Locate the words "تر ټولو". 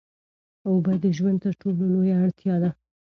1.43-1.81